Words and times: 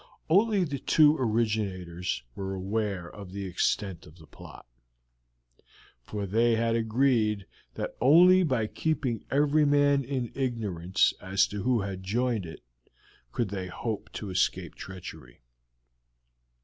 Only 0.31 0.63
the 0.63 0.79
two 0.79 1.15
originators 1.15 2.23
were 2.33 2.55
aware 2.55 3.07
of 3.07 3.33
the 3.33 3.45
extent 3.45 4.07
of 4.07 4.17
the 4.17 4.25
plot; 4.25 4.65
for 6.01 6.25
they 6.25 6.55
had 6.55 6.75
agreed 6.75 7.45
that 7.75 7.95
only 8.01 8.41
by 8.41 8.65
keeping 8.65 9.23
every 9.29 9.63
man 9.63 10.03
in 10.03 10.31
ignorance 10.33 11.13
as 11.21 11.45
to 11.49 11.61
who 11.61 11.81
had 11.81 12.01
joined 12.01 12.47
it 12.47 12.61
could 13.31 13.49
they 13.49 13.67
hope 13.67 14.11
to 14.13 14.31
escape 14.31 14.73
treachery. 14.73 15.43